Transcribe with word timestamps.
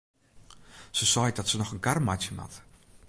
Se 0.97 1.05
seit 1.13 1.35
dat 1.35 1.47
se 1.49 1.57
noch 1.59 1.71
in 1.73 1.83
kar 1.85 1.99
meitsje 2.07 2.33
moat. 2.37 2.55